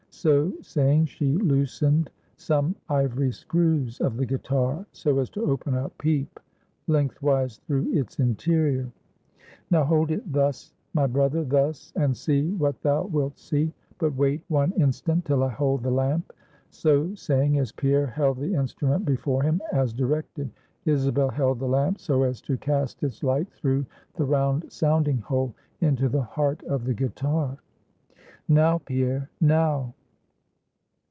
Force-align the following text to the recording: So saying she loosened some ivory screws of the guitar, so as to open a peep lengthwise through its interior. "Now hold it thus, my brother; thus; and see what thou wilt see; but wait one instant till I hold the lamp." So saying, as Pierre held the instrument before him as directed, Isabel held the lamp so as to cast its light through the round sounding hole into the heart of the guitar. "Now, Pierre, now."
So 0.13 0.51
saying 0.61 1.05
she 1.07 1.35
loosened 1.37 2.11
some 2.37 2.75
ivory 2.89 3.31
screws 3.31 3.99
of 4.01 4.17
the 4.17 4.25
guitar, 4.25 4.85
so 4.91 5.17
as 5.17 5.31
to 5.31 5.49
open 5.49 5.73
a 5.73 5.89
peep 5.89 6.39
lengthwise 6.85 7.57
through 7.65 7.91
its 7.91 8.19
interior. 8.19 8.91
"Now 9.71 9.83
hold 9.83 10.11
it 10.11 10.31
thus, 10.31 10.75
my 10.93 11.07
brother; 11.07 11.43
thus; 11.43 11.91
and 11.95 12.15
see 12.15 12.51
what 12.51 12.79
thou 12.83 13.05
wilt 13.05 13.39
see; 13.39 13.73
but 13.97 14.13
wait 14.15 14.43
one 14.47 14.73
instant 14.73 15.25
till 15.25 15.41
I 15.43 15.49
hold 15.49 15.81
the 15.81 15.89
lamp." 15.89 16.33
So 16.69 17.15
saying, 17.15 17.57
as 17.57 17.71
Pierre 17.71 18.05
held 18.07 18.37
the 18.37 18.53
instrument 18.53 19.05
before 19.05 19.41
him 19.41 19.59
as 19.71 19.91
directed, 19.91 20.51
Isabel 20.85 21.29
held 21.29 21.57
the 21.57 21.67
lamp 21.69 21.99
so 21.99 22.21
as 22.23 22.41
to 22.41 22.57
cast 22.57 23.01
its 23.01 23.23
light 23.23 23.51
through 23.53 23.87
the 24.15 24.25
round 24.25 24.71
sounding 24.71 25.17
hole 25.19 25.55
into 25.79 26.09
the 26.09 26.21
heart 26.21 26.61
of 26.65 26.83
the 26.83 26.93
guitar. 26.93 27.57
"Now, 28.47 28.77
Pierre, 28.77 29.31
now." 29.39 29.95